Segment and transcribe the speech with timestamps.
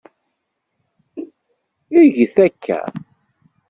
[2.05, 2.79] Get-t akka.